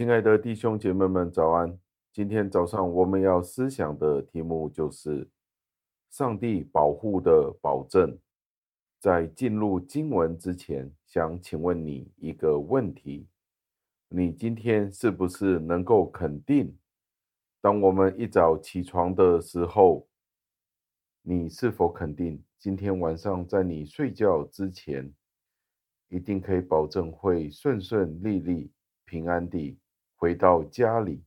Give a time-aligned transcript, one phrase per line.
[0.00, 1.78] 亲爱的弟兄姐妹们，早安！
[2.10, 5.28] 今天早上我们要思想的题目就是
[6.08, 8.18] 上帝保护的保证。
[8.98, 13.28] 在进入经文之前，想请问你一个问题：
[14.08, 16.74] 你今天是不是能够肯定，
[17.60, 20.08] 当我们一早起床的时候，
[21.20, 25.12] 你是否肯定今天晚上在你睡觉之前，
[26.08, 28.72] 一定可以保证会顺顺利利、
[29.04, 29.78] 平安地
[30.20, 31.24] 回到家里？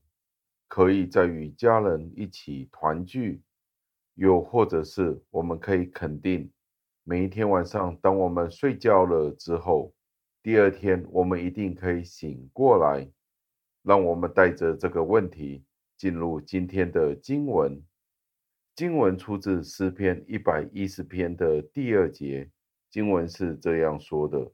[0.67, 3.41] 可以再与家人一起团聚，
[4.13, 6.51] 又或者是我们可以肯定，
[7.03, 9.93] 每一天晚上，当我们睡觉了之后，
[10.43, 13.09] 第二天我们一定可以醒过来。
[13.81, 15.65] 让我们带着这个问题
[15.97, 17.83] 进入今天的经文。
[18.75, 22.49] 经文出自诗篇一百一十篇的第二节，
[22.89, 24.51] 经文是这样说的：“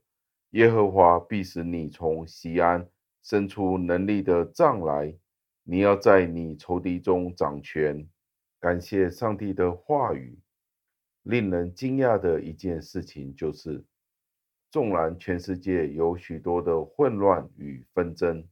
[0.51, 2.89] 耶和华必使你从西安
[3.21, 5.15] 伸出能力的杖来。”
[5.63, 8.07] 你要在你仇敌中掌权，
[8.59, 10.39] 感谢上帝的话语。
[11.21, 13.85] 令人惊讶的一件事情就是，
[14.71, 18.43] 纵然全世界有许多的混乱与纷争，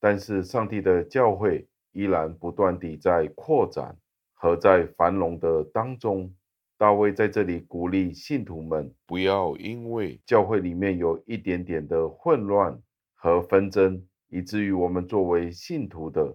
[0.00, 3.94] 但是上帝的教会依然不断地在扩展
[4.32, 6.34] 和在繁荣的当中。
[6.78, 12.80] 大卫在这里鼓励信徒们，不要因为教会里面有一点点的混乱
[13.26, 16.32] 和纷争，以至于我们作为信徒的。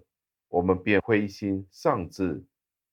[0.49, 2.43] 我们便灰心丧志，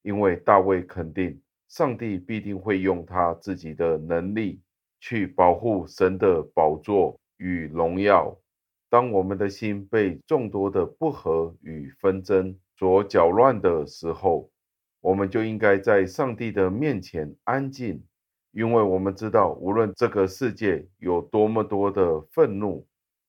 [0.02, 4.60] 因为大卫肯定上帝必定会用他自己的能力
[5.00, 8.38] 去保护神的宝座与荣耀。
[8.88, 14.48] 当我们的心被众多的不和与纷争所搅乱的时候，
[15.00, 18.00] 我们就应该在上帝的面前安静，
[18.52, 22.86] 因为我们知道，无论这个世界有多么多的愤怒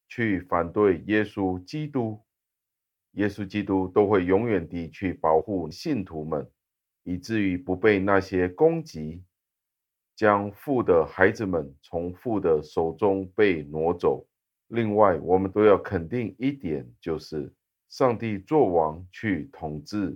[0.10, 2.20] 去反对耶稣基督。
[3.14, 6.46] 耶稣基督都会永远地去保护信徒们，
[7.04, 9.24] 以至于不被那些攻击，
[10.16, 14.28] 将父的孩子们从父的手中被挪走。
[14.68, 17.52] 另外，我们都要肯定一点，就是
[17.90, 20.16] 上帝作王去统治，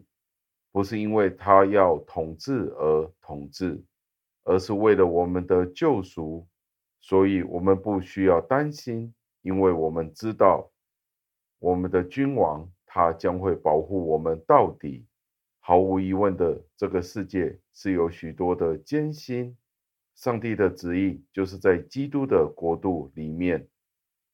[0.72, 3.84] 不是因为他要统治而统治，
[4.44, 6.48] 而是为了我们的救赎。
[7.02, 10.70] 所以，我们不需要担心，因为我们知道
[11.59, 12.68] 我们的君王。
[12.96, 15.04] 他将会保护我们到底。
[15.59, 19.58] 毫无疑问的，这个世界是有许多的艰辛。
[20.14, 23.68] 上帝的旨意就是在基督的国度里面，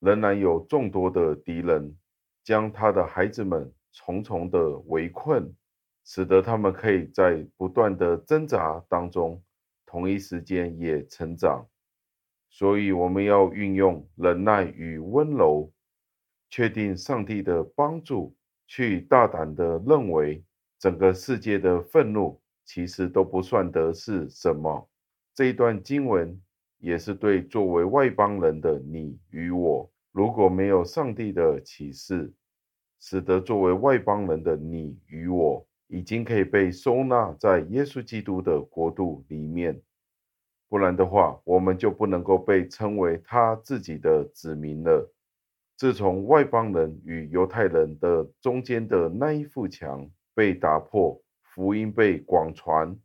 [0.02, 1.98] 仍然有众多的敌人，
[2.44, 5.56] 将他的孩子们重重的围困，
[6.04, 9.42] 使得他们可以在不断的挣扎当中，
[9.86, 11.66] 同一时间也成长。
[12.50, 15.72] 所以，我们要运用忍耐与温柔，
[16.50, 18.36] 确定上帝的帮助。
[18.72, 20.44] 去大胆的认为，
[20.78, 24.88] 整个世界的愤怒其实都不算得是什么。
[25.34, 26.40] 这一段经文
[26.78, 32.32] 也是对作为外邦人的你与我，如果没有上帝的启示，
[33.00, 39.82] 使得作为外邦人的你与我，已经可以被收纳在耶稣基督的国度里面。
[40.70, 45.12] 不然的话，我们就不能够被称为他自己的子民了。
[45.76, 52.96] 自从外邦人与犹太人的中间的那一幅墙被打破，福音被广传，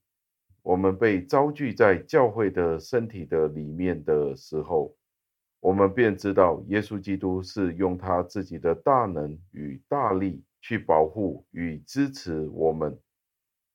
[0.62, 4.94] 我们被召聚在教会的身体的里面的时候，
[5.60, 12.98] 我们便知道耶稣基督是用他自己的大能与大力去保护与支持我们。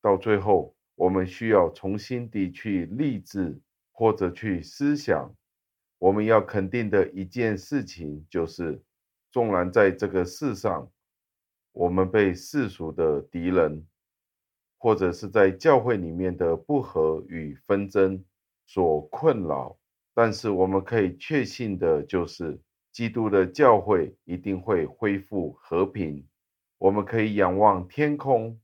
[0.00, 3.58] 到最后，我们需要重新地去立志
[4.00, 5.36] 或者去思想，
[5.98, 8.82] 我们要肯定的一件事情就是。
[9.30, 10.90] 纵然在这个世上，
[11.72, 13.86] 我们被世俗的敌人，
[14.78, 18.24] 或者是在教会里面的不和与纷争
[18.66, 19.78] 所困扰，
[20.14, 22.58] 但是我们可以确信的就是，
[22.90, 26.26] 基督的教会一定会恢复和平。
[26.78, 28.58] 我们可以仰望天空，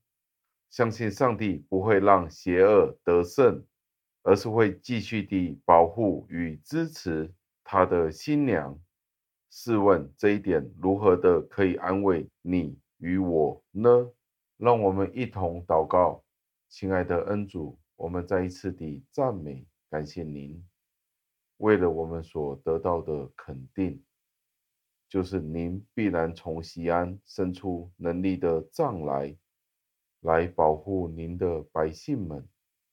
[0.70, 3.62] 相信上帝不会让邪恶得胜，
[4.26, 7.32] 而是会继续地保护与支持
[7.62, 8.76] 他的新娘。
[9.52, 14.10] 试问这一点如何的可以安慰你与我呢？
[14.56, 16.24] 让我们一同祷告，
[16.68, 20.60] 亲爱的恩主，我们再一次地赞美感谢您，
[21.58, 24.02] 为了我们所得到的肯定，
[25.08, 29.36] 就是您必然从西安伸出能力的杖来，
[30.22, 32.44] 来保护您的百姓们。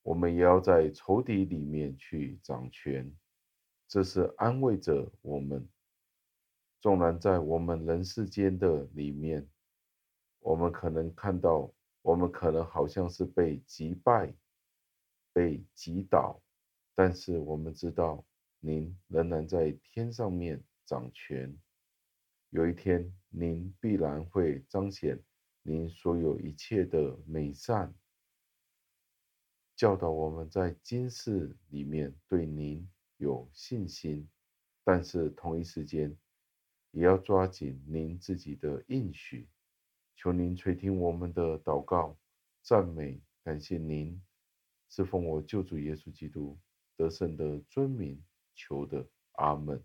[0.03, 3.11] 我们也要在仇敌里面去掌权，
[3.87, 5.67] 这是安慰着我们。
[6.81, 9.47] 纵然在我们人世间的里面
[10.41, 14.33] 我们可能看到，我们可能好像是被击败、
[15.31, 16.41] 被击倒，
[16.93, 18.25] 但是我们知道，
[18.59, 21.57] 您仍然在天上面掌权。
[22.49, 25.17] 有一天，您必然会彰显
[25.61, 27.95] 您所有一切的美善，
[29.75, 32.87] 教导我们在今世里面对您
[33.17, 34.29] 有信心，
[34.83, 36.15] 但是同一时间，
[36.91, 39.49] 也要抓紧您自己的应许。
[40.15, 42.15] 求您垂听我们的祷告、
[42.61, 44.21] 赞美、感谢您，
[44.89, 46.57] 是奉我救主耶稣基督
[46.95, 48.23] 得胜的尊名
[48.53, 49.83] 求的，阿门。